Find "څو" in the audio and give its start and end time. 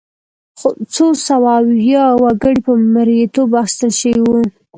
0.93-1.05